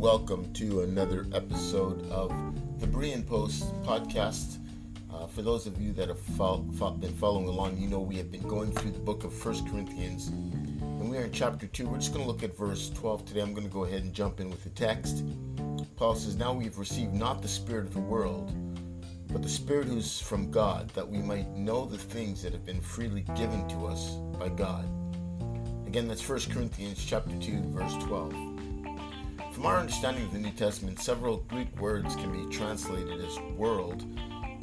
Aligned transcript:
Welcome 0.00 0.50
to 0.54 0.80
another 0.80 1.26
episode 1.34 2.10
of 2.10 2.30
the 2.80 2.86
Berean 2.86 3.24
Post 3.26 3.64
podcast. 3.82 4.56
Uh, 5.12 5.26
for 5.26 5.42
those 5.42 5.66
of 5.66 5.78
you 5.78 5.92
that 5.92 6.08
have 6.08 6.18
fo- 6.18 6.64
fo- 6.78 6.92
been 6.92 7.12
following 7.12 7.46
along, 7.48 7.76
you 7.76 7.86
know 7.86 8.00
we 8.00 8.16
have 8.16 8.32
been 8.32 8.48
going 8.48 8.72
through 8.72 8.92
the 8.92 8.98
book 8.98 9.24
of 9.24 9.34
First 9.34 9.68
Corinthians, 9.68 10.28
and 10.28 11.10
we 11.10 11.18
are 11.18 11.24
in 11.24 11.32
chapter 11.32 11.66
2. 11.66 11.86
We're 11.86 11.98
just 11.98 12.14
going 12.14 12.24
to 12.24 12.32
look 12.32 12.42
at 12.42 12.56
verse 12.56 12.88
12 12.88 13.26
today. 13.26 13.42
I'm 13.42 13.52
going 13.52 13.66
to 13.66 13.72
go 13.72 13.84
ahead 13.84 14.02
and 14.02 14.14
jump 14.14 14.40
in 14.40 14.48
with 14.48 14.64
the 14.64 14.70
text. 14.70 15.22
Paul 15.96 16.14
says, 16.14 16.34
Now 16.34 16.54
we've 16.54 16.78
received 16.78 17.12
not 17.12 17.42
the 17.42 17.48
Spirit 17.48 17.84
of 17.84 17.92
the 17.92 18.00
world, 18.00 18.54
but 19.30 19.42
the 19.42 19.50
Spirit 19.50 19.86
who's 19.86 20.18
from 20.18 20.50
God, 20.50 20.88
that 20.94 21.06
we 21.06 21.18
might 21.18 21.50
know 21.50 21.84
the 21.84 21.98
things 21.98 22.42
that 22.42 22.54
have 22.54 22.64
been 22.64 22.80
freely 22.80 23.26
given 23.36 23.68
to 23.68 23.86
us 23.88 24.12
by 24.38 24.48
God. 24.48 24.88
Again, 25.86 26.08
that's 26.08 26.26
1 26.26 26.40
Corinthians 26.50 27.04
chapter 27.04 27.36
2, 27.36 27.64
verse 27.64 28.02
12. 28.04 28.59
From 29.60 29.66
our 29.66 29.78
understanding 29.80 30.24
of 30.24 30.32
the 30.32 30.38
New 30.38 30.52
Testament, 30.52 31.00
several 31.00 31.36
Greek 31.50 31.78
words 31.78 32.16
can 32.16 32.32
be 32.32 32.50
translated 32.50 33.22
as 33.22 33.38
world 33.58 34.06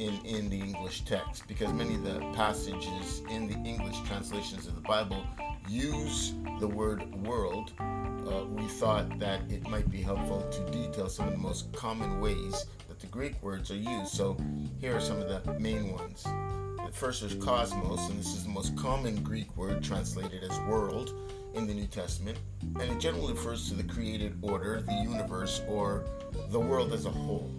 in, 0.00 0.18
in 0.24 0.50
the 0.50 0.58
English 0.58 1.04
text 1.04 1.46
because 1.46 1.72
many 1.72 1.94
of 1.94 2.02
the 2.02 2.18
passages 2.34 3.22
in 3.30 3.46
the 3.46 3.54
English 3.54 3.96
translations 4.08 4.66
of 4.66 4.74
the 4.74 4.80
Bible 4.80 5.24
use 5.68 6.34
the 6.58 6.66
word 6.66 7.14
world. 7.24 7.74
Uh, 7.78 8.46
we 8.46 8.64
thought 8.64 9.20
that 9.20 9.40
it 9.48 9.68
might 9.68 9.88
be 9.88 10.02
helpful 10.02 10.42
to 10.50 10.68
detail 10.72 11.08
some 11.08 11.28
of 11.28 11.32
the 11.32 11.38
most 11.38 11.72
common 11.72 12.20
ways 12.20 12.66
that 12.88 12.98
the 12.98 13.06
Greek 13.06 13.40
words 13.40 13.70
are 13.70 13.76
used. 13.76 14.08
So 14.08 14.36
here 14.80 14.96
are 14.96 15.00
some 15.00 15.22
of 15.22 15.28
the 15.28 15.60
main 15.60 15.92
ones. 15.92 16.24
The 16.24 16.90
first 16.92 17.22
is 17.22 17.34
cosmos, 17.34 18.08
and 18.10 18.18
this 18.18 18.34
is 18.34 18.42
the 18.42 18.50
most 18.50 18.76
common 18.76 19.22
Greek 19.22 19.56
word 19.56 19.80
translated 19.80 20.42
as 20.42 20.58
world 20.62 21.14
in 21.58 21.66
the 21.66 21.74
New 21.74 21.86
Testament, 21.88 22.38
and 22.62 22.82
it 22.82 23.00
generally 23.00 23.32
refers 23.32 23.68
to 23.68 23.74
the 23.74 23.82
created 23.82 24.38
order, 24.42 24.80
the 24.80 24.94
universe, 24.94 25.60
or 25.68 26.04
the 26.50 26.60
world 26.60 26.92
as 26.92 27.04
a 27.04 27.10
whole. 27.10 27.50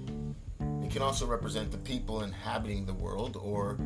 It 0.82 0.90
can 0.90 1.02
also 1.02 1.28
represent 1.28 1.70
the 1.70 1.78
people 1.78 2.24
inhabiting 2.24 2.86
the 2.86 2.94
world 2.94 3.38
or 3.42 3.78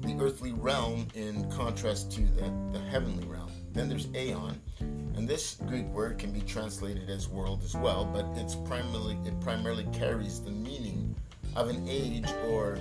the 0.00 0.16
earthly 0.20 0.52
realm 0.52 1.06
in 1.14 1.48
contrast 1.52 2.10
to 2.12 2.22
the, 2.22 2.52
the 2.72 2.84
heavenly 2.90 3.26
realm. 3.26 3.50
Then 3.72 3.88
there's 3.88 4.08
aeon, 4.14 4.60
and 4.80 5.28
this 5.28 5.54
Greek 5.66 5.86
word 5.86 6.18
can 6.18 6.32
be 6.32 6.40
translated 6.40 7.08
as 7.08 7.28
world 7.28 7.62
as 7.64 7.76
well, 7.76 8.04
but 8.04 8.26
it's 8.34 8.56
primarily 8.56 9.16
it 9.24 9.40
primarily 9.40 9.86
carries 9.92 10.42
the 10.42 10.50
meaning 10.50 11.14
of 11.54 11.68
an 11.68 11.88
age 11.88 12.28
or 12.48 12.76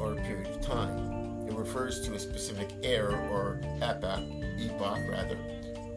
or 0.00 0.12
a 0.12 0.22
period 0.22 0.48
of 0.48 0.60
time. 0.62 1.22
It 1.46 1.54
refers 1.54 2.00
to 2.06 2.14
a 2.14 2.18
specific 2.18 2.70
era 2.82 3.14
or 3.30 3.60
epoch, 3.82 4.22
epoch 4.58 4.98
rather, 5.10 5.36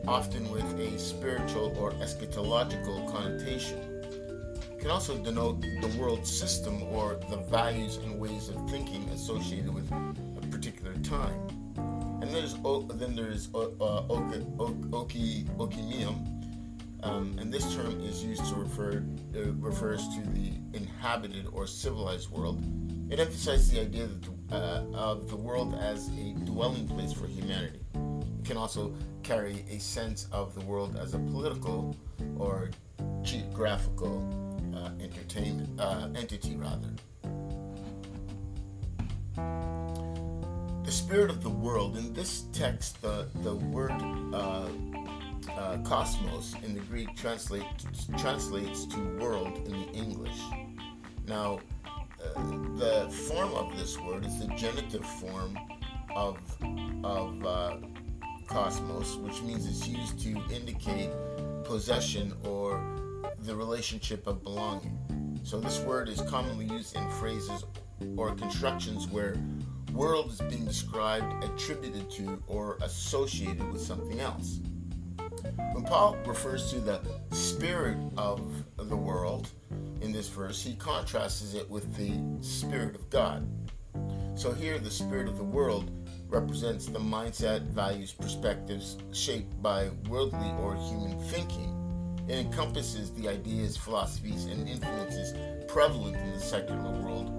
often 0.08 0.50
with 0.52 0.80
a 0.80 0.98
spiritual 1.00 1.76
or 1.78 1.92
eschatological 1.94 3.12
connotation. 3.12 3.80
It 4.72 4.80
can 4.80 4.92
also 4.92 5.18
denote 5.18 5.62
the 5.62 5.96
world 6.00 6.26
system 6.26 6.84
or 6.84 7.20
the 7.30 7.38
values 7.38 7.98
and 7.98 8.20
ways 8.20 8.50
of 8.50 8.70
thinking 8.70 9.08
associated 9.10 9.74
with 9.74 9.92
a 9.92 10.48
particular 10.52 10.94
time. 10.98 11.40
And 12.22 12.34
there's 12.34 12.54
then 12.54 13.16
there's 13.16 13.50
uh, 13.54 14.06
oki, 14.10 15.44
okimium, 15.58 16.36
um, 17.04 17.38
and 17.40 17.54
this 17.54 17.76
term 17.76 18.00
is 18.02 18.24
used 18.24 18.46
to 18.46 18.56
refer 18.56 19.04
uh, 19.36 19.52
refers 19.54 20.08
to 20.16 20.22
the 20.32 20.54
inhabited 20.74 21.48
or 21.52 21.68
civilized 21.68 22.30
world. 22.30 22.64
It 23.12 23.20
emphasizes 23.20 23.70
the 23.70 23.82
idea 23.82 24.08
that, 24.08 24.56
uh, 24.56 24.84
of 24.94 25.30
the 25.30 25.36
world 25.36 25.76
as 25.76 26.10
a 26.10 26.34
dwelling 26.46 26.88
place 26.88 27.14
for 27.14 27.28
humanity. 27.28 27.82
Can 28.46 28.58
also 28.58 28.94
carry 29.24 29.66
a 29.72 29.80
sense 29.80 30.28
of 30.32 30.54
the 30.54 30.62
world 30.62 30.98
as 31.02 31.16
a 31.16 31.18
political 31.18 31.98
or 32.38 32.70
geographical 33.24 34.22
uh, 34.76 34.92
entertainment 35.02 35.82
uh, 35.82 36.10
entity, 36.16 36.56
rather. 36.56 36.94
The 40.84 40.92
spirit 40.92 41.32
of 41.32 41.42
the 41.42 41.50
world 41.50 41.98
in 41.98 42.14
this 42.14 42.44
text, 42.54 43.02
the 43.02 43.28
the 43.42 43.56
word 43.56 43.92
uh, 44.32 44.68
uh, 45.52 45.78
cosmos 45.80 46.54
in 46.64 46.76
the 46.76 46.82
Greek 46.82 47.16
translate, 47.16 47.66
translates 48.16 48.86
to 48.86 49.00
world 49.18 49.58
in 49.66 49.72
the 49.72 49.90
English. 49.94 50.40
Now, 51.28 51.60
uh, 51.88 52.42
the 52.78 53.10
form 53.28 53.56
of 53.56 53.76
this 53.76 53.98
word 54.00 54.24
is 54.24 54.40
the 54.40 54.54
genitive 54.56 55.06
form 55.20 55.58
of 56.16 56.38
of 57.04 57.44
uh, 57.44 57.78
cosmos, 58.48 59.16
which 59.18 59.42
means 59.42 59.68
it's 59.68 59.88
used 59.88 60.20
to 60.22 60.42
indicate 60.54 61.10
possession 61.64 62.34
or 62.44 62.84
the 63.40 63.56
relationship 63.56 64.28
of 64.28 64.44
belonging. 64.44 65.40
So 65.44 65.60
this 65.60 65.80
word 65.82 66.10
is 66.10 66.22
commonly 66.22 66.66
used 66.66 66.96
in 66.96 67.10
phrases 67.12 67.66
or 68.18 68.34
constructions 68.36 69.08
where 69.08 69.36
world 69.94 70.32
is 70.32 70.42
being 70.42 70.66
described, 70.66 71.44
attributed 71.44 72.10
to, 72.12 72.42
or 72.48 72.78
associated 72.82 73.72
with 73.72 73.82
something 73.82 74.20
else. 74.20 74.60
When 75.74 75.84
Paul 75.84 76.18
refers 76.26 76.72
to 76.72 76.80
the 76.80 77.02
spirit 77.32 77.98
of 78.18 78.42
the 78.78 78.96
world 78.96 79.50
in 80.02 80.12
this 80.12 80.28
verse, 80.28 80.62
he 80.62 80.76
contrasts 80.76 81.54
it 81.54 81.70
with 81.70 81.96
the 81.96 82.20
spirit 82.46 82.96
of 82.96 83.10
God. 83.10 83.48
So 84.36 84.52
here, 84.52 84.80
the 84.80 84.92
spirit 84.92 85.28
of 85.28 85.38
the 85.38 85.44
world 85.44 85.90
represents 86.36 86.88
the 86.88 87.00
mindset, 87.00 87.62
values, 87.70 88.12
perspectives 88.12 88.98
shaped 89.14 89.62
by 89.64 89.90
worldly 90.10 90.52
or 90.60 90.76
human 90.76 91.18
thinking. 91.30 91.72
It 92.28 92.40
encompasses 92.40 93.12
the 93.14 93.30
ideas, 93.30 93.78
philosophies, 93.78 94.46
and 94.46 94.68
influences 94.68 95.34
prevalent 95.70 96.18
in 96.18 96.32
the 96.34 96.40
secular 96.40 96.92
world 97.02 97.30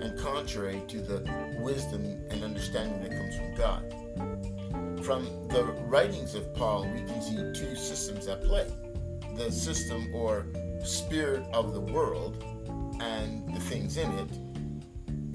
and 0.00 0.16
contrary 0.20 0.80
to 0.86 1.00
the 1.00 1.56
wisdom 1.58 2.04
and 2.30 2.44
understanding 2.44 3.02
that 3.02 3.10
comes 3.10 3.36
from 3.36 3.54
God. 3.56 5.04
From 5.04 5.48
the 5.48 5.64
writings 5.88 6.36
of 6.36 6.54
Paul, 6.54 6.84
we 6.84 7.00
can 7.00 7.20
see 7.22 7.36
two 7.60 7.74
systems 7.74 8.28
at 8.28 8.44
play 8.44 8.66
the 9.34 9.50
system 9.50 10.14
or 10.14 10.46
spirit 10.84 11.42
of 11.52 11.74
the 11.74 11.80
world 11.80 12.44
and 13.00 13.52
the 13.52 13.58
things 13.58 13.96
in 13.96 14.08
it 14.12 14.43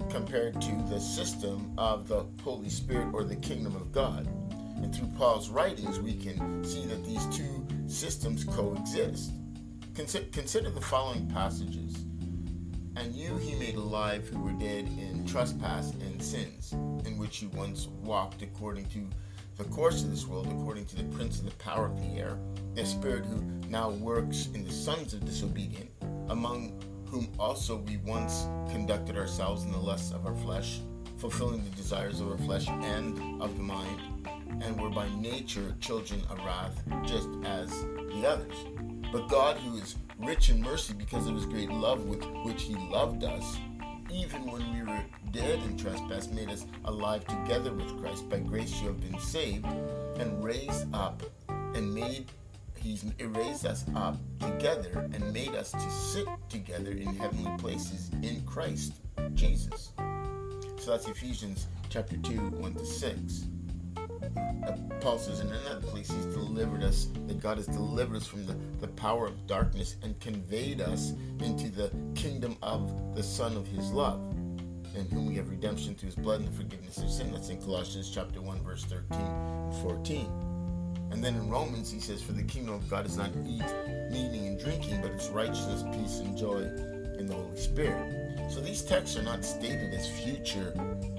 compared 0.09 0.59
to 0.61 0.75
the 0.89 1.00
system 1.00 1.73
of 1.77 2.07
the 2.07 2.25
Holy 2.44 2.69
Spirit 2.69 3.09
or 3.13 3.23
the 3.23 3.35
kingdom 3.35 3.75
of 3.75 3.91
God. 3.91 4.27
And 4.77 4.94
through 4.95 5.09
Paul's 5.17 5.50
writings, 5.50 6.00
we 6.00 6.15
can 6.15 6.63
see 6.63 6.85
that 6.85 7.06
these 7.06 7.25
two 7.27 7.67
systems 7.88 8.44
coexist. 8.44 9.31
Consider 9.94 10.69
the 10.69 10.81
following 10.81 11.27
passages. 11.27 11.95
And 12.95 13.13
you 13.13 13.38
he 13.38 13.56
made 13.56 13.75
alive 13.75 14.27
who 14.27 14.39
were 14.39 14.53
dead 14.53 14.85
in 14.85 15.25
trespass 15.25 15.91
and 15.91 16.21
sins, 16.21 16.73
in 17.06 17.17
which 17.17 17.41
you 17.41 17.50
once 17.50 17.88
walked 18.01 18.41
according 18.41 18.85
to 18.88 19.07
the 19.57 19.63
course 19.65 20.03
of 20.03 20.11
this 20.11 20.25
world, 20.25 20.47
according 20.47 20.85
to 20.85 20.95
the 20.95 21.03
prince 21.15 21.39
of 21.39 21.45
the 21.45 21.56
power 21.57 21.85
of 21.88 22.00
the 22.00 22.19
air, 22.19 22.38
the 22.75 22.85
spirit 22.85 23.25
who 23.25 23.41
now 23.69 23.89
works 23.89 24.47
in 24.53 24.63
the 24.65 24.71
sons 24.71 25.13
of 25.13 25.25
disobedience, 25.25 25.91
among 26.29 26.81
whom 27.09 27.27
also 27.39 27.77
we 27.77 27.97
once 27.97 28.47
conducted 28.71 29.17
ourselves 29.17 29.63
in 29.63 29.71
the 29.71 29.77
lusts 29.77 30.11
of 30.11 30.25
our 30.25 30.35
flesh, 30.35 30.79
fulfilling 31.17 31.63
the 31.63 31.75
desires 31.75 32.21
of 32.21 32.29
our 32.29 32.38
flesh 32.38 32.67
and 32.67 33.41
of 33.41 33.57
the 33.57 33.63
mind, 33.63 34.00
and 34.61 34.79
were 34.79 34.89
by 34.89 35.07
nature 35.17 35.75
children 35.79 36.21
of 36.29 36.38
wrath, 36.45 36.81
just 37.06 37.29
as 37.45 37.69
the 38.11 38.25
others. 38.27 38.56
But 39.11 39.27
God, 39.27 39.57
who 39.57 39.77
is 39.77 39.95
rich 40.19 40.50
in 40.50 40.61
mercy 40.61 40.94
because 40.94 41.27
of 41.27 41.35
his 41.35 41.45
great 41.45 41.71
love 41.71 42.06
with 42.06 42.23
which 42.45 42.63
he 42.63 42.75
loved 42.75 43.23
us, 43.23 43.57
even 44.11 44.45
when 44.45 44.73
we 44.73 44.81
were 44.83 45.03
dead 45.31 45.59
in 45.63 45.77
trespass, 45.77 46.27
made 46.29 46.50
us 46.50 46.65
alive 46.85 47.25
together 47.25 47.73
with 47.73 48.00
Christ. 48.00 48.29
By 48.29 48.39
grace 48.39 48.79
you 48.81 48.88
have 48.88 49.01
been 49.01 49.19
saved 49.19 49.65
and 49.65 50.44
raised 50.44 50.94
up 50.94 51.23
and 51.47 51.94
made 51.94 52.31
He's 52.80 53.06
raised 53.20 53.66
us 53.66 53.86
up 53.96 54.18
together 54.40 55.10
and 55.14 55.34
made 55.34 55.54
us 55.56 55.72
to 55.72 55.92
sit 55.92 56.28
together 56.48 56.92
in 56.92 57.08
heavenly 57.16 57.56
places 57.58 58.10
in 58.24 58.42
Christ 58.46 58.94
Jesus. 59.34 59.92
So 60.78 60.92
that's 60.92 61.08
Ephesians 61.08 61.68
chapter 61.90 62.16
2, 62.18 62.38
1 62.38 62.74
to 62.76 62.86
6. 62.86 63.46
Uh, 63.98 64.72
Paul 65.02 65.18
says 65.18 65.42
in 65.42 65.48
another 65.48 65.81
place, 65.88 66.10
He's 66.10 66.26
delivered 66.28 66.84
us, 66.84 67.10
that 67.28 67.40
God 67.42 67.58
has 67.58 67.68
delivered 67.68 68.18
us 68.18 68.26
from 68.28 68.46
the, 68.46 68.56
the 68.80 68.88
power 68.88 69.28
of 69.28 69.46
darkness 69.46 69.98
and 70.02 70.20
conveyed 70.20 70.80
us 70.81 71.14
into 71.40 71.70
the 71.70 71.92
kingdom 72.16 72.58
of 72.62 73.16
the 73.16 73.24
Son 73.24 73.58
of 73.58 73.68
His 73.68 73.92
love, 73.92 74.20
in 74.96 75.06
whom 75.12 75.26
we 75.26 75.36
have 75.36 75.50
redemption 75.50 75.96
through 75.96 76.08
His 76.08 76.16
blood 76.16 76.40
and 76.40 76.50
the 76.50 76.58
forgiveness 76.58 76.98
of 76.98 77.10
sin. 77.10 77.31
That's 77.31 77.50
in 77.50 77.62
Colossians 77.62 78.10
chapter 78.10 78.42
1, 78.42 78.64
verse 78.64 78.86
13 78.86 79.20
and 79.20 79.76
14. 79.81 80.49
And 81.11 81.23
then 81.23 81.35
in 81.35 81.50
Romans, 81.50 81.91
he 81.91 82.00
says, 82.00 82.21
For 82.21 82.33
the 82.33 82.44
kingdom 82.44 82.75
of 82.75 82.89
God 82.89 83.06
is 83.06 83.17
not 83.17 83.31
eat, 83.47 83.63
eating, 84.11 84.47
and 84.47 84.59
drinking, 84.59 85.01
but 85.01 85.11
it's 85.11 85.29
righteousness, 85.29 85.83
peace, 85.94 86.19
and 86.19 86.38
joy 86.38 86.61
in 87.17 87.25
the 87.25 87.33
Holy 87.33 87.57
Spirit. 87.57 88.51
So 88.51 88.61
these 88.61 88.81
texts 88.81 89.17
are 89.17 89.23
not 89.23 89.44
stated 89.44 89.94
as 89.94 90.07
future 90.07 90.73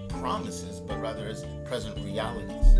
promises, 0.09 0.81
but 0.81 1.01
rather 1.01 1.27
as 1.27 1.45
present 1.65 1.97
realities. 2.05 2.77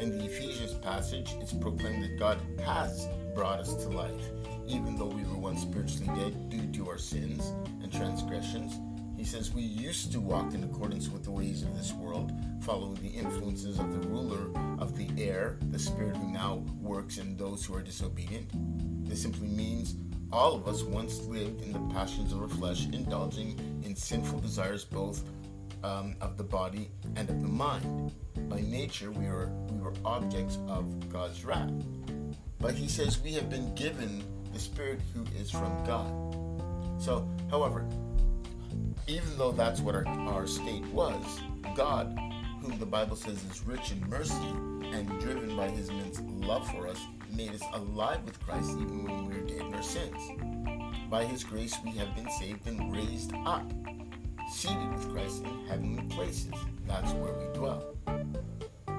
In 0.00 0.18
the 0.18 0.24
Ephesians 0.24 0.74
passage, 0.74 1.34
it's 1.40 1.52
proclaimed 1.52 2.02
that 2.02 2.18
God 2.18 2.38
has 2.64 3.08
brought 3.34 3.60
us 3.60 3.74
to 3.84 3.88
life, 3.88 4.30
even 4.66 4.96
though 4.96 5.06
we 5.06 5.22
were 5.24 5.38
once 5.38 5.62
spiritually 5.62 6.06
dead 6.18 6.50
due 6.50 6.66
to 6.72 6.90
our 6.90 6.98
sins 6.98 7.52
and 7.82 7.92
transgressions. 7.92 8.80
He 9.24 9.30
says 9.30 9.54
we 9.54 9.62
used 9.62 10.12
to 10.12 10.20
walk 10.20 10.52
in 10.52 10.64
accordance 10.64 11.08
with 11.08 11.24
the 11.24 11.30
ways 11.30 11.62
of 11.62 11.74
this 11.74 11.94
world, 11.94 12.30
following 12.60 12.96
the 12.96 13.08
influences 13.08 13.78
of 13.78 13.90
the 13.90 14.06
ruler 14.06 14.50
of 14.78 14.98
the 14.98 15.08
air, 15.16 15.56
the 15.70 15.78
spirit 15.78 16.14
who 16.18 16.30
now 16.30 16.62
works 16.78 17.16
in 17.16 17.34
those 17.34 17.64
who 17.64 17.74
are 17.74 17.80
disobedient. 17.80 18.50
This 19.08 19.22
simply 19.22 19.48
means 19.48 19.96
all 20.30 20.54
of 20.54 20.68
us 20.68 20.82
once 20.82 21.22
lived 21.22 21.62
in 21.62 21.72
the 21.72 21.94
passions 21.94 22.34
of 22.34 22.42
our 22.42 22.48
flesh, 22.48 22.84
indulging 22.92 23.58
in 23.82 23.96
sinful 23.96 24.40
desires 24.40 24.84
both 24.84 25.24
um, 25.82 26.16
of 26.20 26.36
the 26.36 26.44
body 26.44 26.90
and 27.16 27.30
of 27.30 27.40
the 27.40 27.48
mind. 27.48 28.12
By 28.50 28.60
nature, 28.60 29.10
we 29.10 29.24
are 29.24 29.50
we 29.70 29.80
were 29.80 29.94
objects 30.04 30.58
of 30.68 31.10
God's 31.10 31.46
wrath. 31.46 31.72
But 32.60 32.74
he 32.74 32.88
says 32.88 33.22
we 33.22 33.32
have 33.32 33.48
been 33.48 33.74
given 33.74 34.22
the 34.52 34.60
Spirit 34.60 35.00
who 35.14 35.24
is 35.34 35.50
from 35.50 35.82
God. 35.86 36.12
So, 37.00 37.26
however, 37.50 37.86
even 39.06 39.36
though 39.36 39.52
that's 39.52 39.80
what 39.80 39.94
our, 39.94 40.06
our 40.06 40.46
state 40.46 40.84
was, 40.86 41.40
God, 41.74 42.18
whom 42.60 42.78
the 42.78 42.86
Bible 42.86 43.16
says 43.16 43.42
is 43.44 43.62
rich 43.66 43.92
in 43.92 44.00
mercy 44.08 44.34
and 44.92 45.20
driven 45.20 45.56
by 45.56 45.68
his 45.68 45.88
immense 45.88 46.20
love 46.46 46.68
for 46.70 46.88
us, 46.88 46.98
made 47.30 47.52
us 47.52 47.62
alive 47.74 48.22
with 48.24 48.40
Christ 48.44 48.70
even 48.70 49.04
when 49.04 49.26
we 49.26 49.34
were 49.34 49.46
dead 49.46 49.60
in 49.60 49.74
our 49.74 49.82
sins. 49.82 50.16
By 51.10 51.24
his 51.24 51.44
grace 51.44 51.76
we 51.84 51.90
have 51.92 52.14
been 52.14 52.30
saved 52.38 52.66
and 52.66 52.94
raised 52.94 53.32
up, 53.44 53.70
seated 54.50 54.92
with 54.92 55.10
Christ 55.12 55.44
in 55.44 55.66
heavenly 55.66 56.04
places. 56.14 56.52
That's 56.86 57.12
where 57.12 57.32
we 57.32 57.52
dwell. 57.52 57.94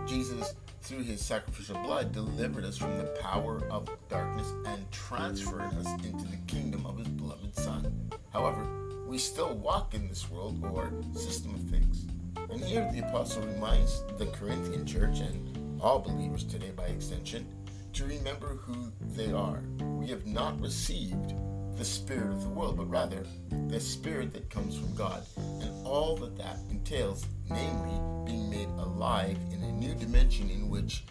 Jesus, 0.05 0.53
through 0.81 1.03
his 1.03 1.19
sacrificial 1.19 1.81
blood, 1.81 2.11
delivered 2.11 2.63
us 2.63 2.77
from 2.77 2.95
the 2.97 3.05
power 3.19 3.61
of 3.71 3.89
darkness 4.07 4.53
and 4.67 4.91
transferred 4.91 5.73
us 5.73 5.87
into 6.03 6.25
the 6.27 6.37
kingdom 6.45 6.85
of 6.85 6.99
his 6.99 7.07
beloved 7.07 7.55
Son. 7.55 8.11
However, 8.31 8.84
we 9.05 9.17
still 9.17 9.53
walk 9.55 9.93
in 9.93 10.07
this 10.07 10.29
world 10.29 10.63
or 10.63 10.91
system 11.13 11.53
of 11.53 11.61
things. 11.69 12.05
And 12.49 12.61
here 12.61 12.89
the 12.91 13.07
apostle 13.07 13.43
reminds 13.43 14.03
the 14.17 14.25
Corinthian 14.27 14.85
church 14.85 15.19
and 15.19 15.81
all 15.81 15.99
believers 15.99 16.43
today 16.43 16.71
by 16.75 16.85
extension 16.85 17.45
to 17.93 18.05
remember 18.05 18.55
who 18.55 18.91
they 19.15 19.31
are. 19.31 19.61
We 19.79 20.07
have 20.07 20.25
not 20.25 20.59
received 20.59 21.33
the 21.77 21.85
spirit 21.85 22.31
of 22.31 22.43
the 22.43 22.49
world, 22.49 22.77
but 22.77 22.89
rather 22.89 23.25
the 23.67 23.79
spirit 23.79 24.33
that 24.33 24.49
comes 24.49 24.77
from 24.77 24.95
God 24.95 25.23
and 25.37 25.85
all 25.85 26.15
that 26.17 26.37
that 26.37 26.57
entails, 26.69 27.25
namely 27.49 28.25
being 28.25 28.49
made 28.49 28.69
alive 28.79 29.37
in 29.51 29.61
a 29.63 29.71
new 29.71 29.93
dimension 29.95 30.49
in 30.49 30.69
which 30.69 31.03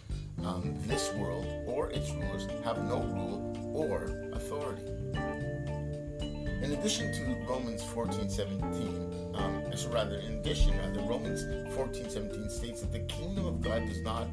um, 0.43 0.75
this 0.81 1.13
world 1.13 1.45
or 1.65 1.89
its 1.91 2.11
rulers 2.11 2.47
have 2.63 2.83
no 2.83 3.01
rule 3.01 3.73
or 3.75 4.29
authority. 4.33 4.83
In 6.65 6.73
addition 6.73 7.13
to 7.13 7.45
Romans 7.47 7.83
14 7.83 8.27
17, 8.27 9.31
um, 9.35 9.63
rather, 9.91 10.15
in 10.15 10.39
addition, 10.39 10.75
rather, 10.79 10.99
Romans 11.01 11.45
14 11.75 12.09
17 12.09 12.49
states 12.49 12.81
that 12.81 12.91
the 12.91 13.01
kingdom 13.01 13.45
of 13.45 13.61
God 13.61 13.85
does 13.85 14.01
not 14.01 14.25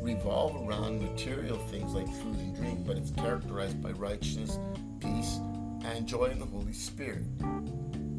revolve 0.00 0.68
around 0.68 1.02
material 1.02 1.58
things 1.58 1.92
like 1.92 2.06
food 2.06 2.36
and 2.36 2.54
drink, 2.54 2.86
but 2.86 2.96
it's 2.96 3.10
characterized 3.10 3.82
by 3.82 3.90
righteousness, 3.90 4.56
peace, 5.00 5.40
and 5.84 6.06
joy 6.06 6.26
in 6.26 6.38
the 6.38 6.46
Holy 6.46 6.72
Spirit. 6.72 7.24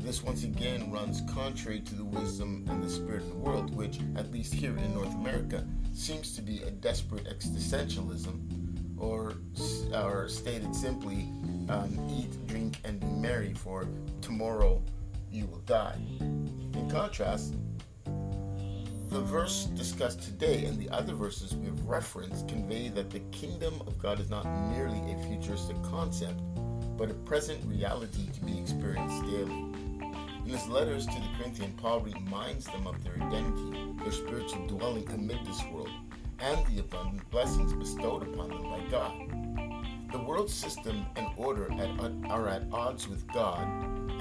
This 0.02 0.22
once 0.22 0.44
again 0.44 0.92
runs 0.92 1.22
contrary 1.34 1.80
to 1.80 1.96
the 1.96 2.04
wisdom 2.04 2.66
and 2.68 2.84
the 2.84 2.90
spirit 2.90 3.22
of 3.22 3.30
the 3.30 3.36
world, 3.36 3.74
which, 3.74 4.02
at 4.18 4.34
least 4.34 4.54
here 4.54 4.76
in 4.76 4.94
North 4.94 5.16
America, 5.16 5.66
seems 5.94 6.36
to 6.36 6.42
be 6.42 6.62
a 6.64 6.72
desperate 6.72 7.24
existentialism, 7.24 8.61
or, 9.02 9.34
or 9.94 10.30
stated 10.30 10.76
simply, 10.76 11.32
um, 11.70 12.08
eat, 12.10 12.48
drink, 12.48 12.78
and 12.86 13.00
be 13.00 13.08
merry, 13.08 13.54
for 13.54 13.88
tomorrow 14.22 14.82
you 15.32 15.48
will 15.48 15.60
die. 15.60 15.98
In 16.20 16.88
contrast, 16.90 17.56
the 19.10 19.20
verse 19.20 19.66
discussed 19.66 20.22
today 20.22 20.66
and 20.66 20.80
the 20.80 20.90
other 20.90 21.14
verses 21.14 21.54
we 21.54 21.66
have 21.66 21.86
referenced 21.86 22.48
convey 22.48 22.88
that 22.90 23.10
the 23.10 23.20
kingdom 23.32 23.82
of 23.86 23.98
God 24.00 24.20
is 24.20 24.30
not 24.30 24.46
merely 24.70 25.00
a 25.12 25.18
futuristic 25.28 25.82
concept, 25.84 26.40
but 26.96 27.10
a 27.12 27.14
present 27.14 27.60
reality 27.66 28.30
to 28.32 28.46
be 28.46 28.58
experienced 28.58 29.22
daily. 29.24 29.66
In 30.46 30.58
his 30.58 30.68
letters 30.68 31.06
to 31.08 31.14
the 31.14 31.28
Corinthian, 31.38 31.74
Paul 31.74 32.02
reminds 32.02 32.66
them 32.66 32.88
of 32.88 33.04
their 33.04 33.16
identity, 33.16 33.94
their 34.02 34.12
spiritual 34.12 34.66
dwelling 34.68 35.08
amid 35.10 35.46
this 35.46 35.62
world, 35.72 35.90
and 36.42 36.66
the 36.68 36.80
abundant 36.80 37.30
blessings 37.30 37.74
bestowed 37.74 38.24
upon 38.24 38.50
them 38.50 38.64
by 38.64 38.82
God. 38.90 40.12
The 40.12 40.20
world 40.20 40.50
system 40.50 41.06
and 41.16 41.28
order 41.38 41.72
are 42.30 42.50
at 42.50 42.64
odds 42.72 43.08
with 43.08 43.26
God 43.32 43.66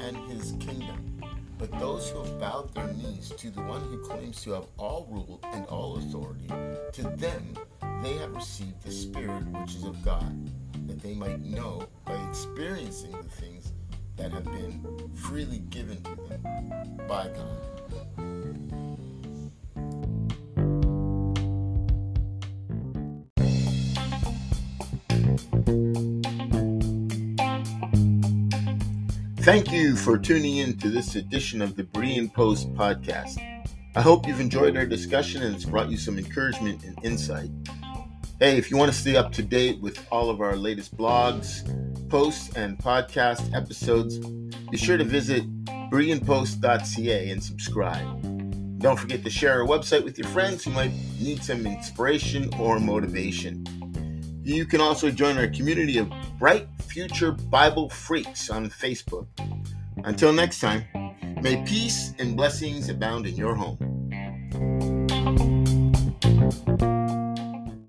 and 0.00 0.16
His 0.30 0.52
kingdom. 0.61 1.21
But 1.59 1.78
those 1.78 2.11
who 2.11 2.23
have 2.23 2.38
bowed 2.38 2.75
their 2.75 2.92
knees 2.92 3.33
to 3.37 3.50
the 3.50 3.62
one 3.62 3.83
who 3.83 3.99
claims 3.99 4.42
to 4.42 4.52
have 4.52 4.66
all 4.78 5.09
rule 5.11 5.40
and 5.52 5.66
all 5.66 5.99
authority, 5.99 6.47
to 6.92 7.02
them 7.16 7.54
they 8.02 8.14
have 8.14 8.35
received 8.35 8.83
the 8.83 8.92
Spirit 8.92 9.47
which 9.49 9.75
is 9.75 9.85
of 9.85 10.02
God, 10.02 10.49
that 10.87 11.02
they 11.02 11.14
might 11.14 11.40
know 11.44 11.87
by 12.04 12.16
experiencing 12.28 13.12
the 13.12 13.28
things 13.28 13.73
that 14.16 14.33
have 14.33 14.44
been 14.44 15.11
freely 15.14 15.59
given 15.71 16.02
to 16.02 16.14
them 16.28 16.42
by 17.09 17.28
God. 17.28 19.00
Thank 29.50 29.73
you 29.73 29.97
for 29.97 30.16
tuning 30.16 30.59
in 30.59 30.78
to 30.78 30.88
this 30.88 31.16
edition 31.16 31.61
of 31.61 31.75
the 31.75 31.83
Berean 31.83 32.33
Post 32.33 32.73
podcast. 32.75 33.37
I 33.97 34.00
hope 34.00 34.28
you've 34.28 34.38
enjoyed 34.38 34.76
our 34.76 34.87
discussion 34.87 35.42
and 35.42 35.57
it's 35.57 35.64
brought 35.64 35.90
you 35.90 35.97
some 35.97 36.19
encouragement 36.19 36.85
and 36.85 36.97
insight. 37.04 37.50
Hey, 38.38 38.59
if 38.59 38.71
you 38.71 38.76
want 38.76 38.92
to 38.92 38.97
stay 38.97 39.16
up 39.16 39.33
to 39.33 39.42
date 39.42 39.80
with 39.80 40.07
all 40.12 40.30
of 40.30 40.40
our 40.40 40.54
latest 40.54 40.97
blogs, 40.97 41.66
posts, 42.09 42.54
and 42.54 42.78
podcast 42.78 43.52
episodes, 43.52 44.19
be 44.71 44.76
sure 44.76 44.97
to 44.97 45.02
visit 45.02 45.42
bereanpost.ca 45.64 47.30
and 47.30 47.42
subscribe. 47.42 48.78
Don't 48.78 49.00
forget 49.00 49.25
to 49.25 49.30
share 49.30 49.61
our 49.61 49.66
website 49.66 50.04
with 50.04 50.16
your 50.16 50.28
friends 50.28 50.62
who 50.62 50.71
might 50.71 50.92
need 51.19 51.42
some 51.42 51.66
inspiration 51.66 52.54
or 52.54 52.78
motivation. 52.78 53.66
You 54.42 54.64
can 54.64 54.80
also 54.80 55.11
join 55.11 55.37
our 55.37 55.49
community 55.49 55.99
of 55.99 56.11
bright 56.38 56.66
future 56.80 57.32
Bible 57.32 57.90
freaks 57.90 58.49
on 58.49 58.70
Facebook. 58.70 59.26
Until 60.04 60.32
next 60.32 60.61
time, 60.61 60.85
may 61.42 61.62
peace 61.64 62.14
and 62.18 62.37
blessings 62.37 62.88
abound 62.88 63.26
in 63.26 63.37
your 63.37 63.54
home. 63.54 63.89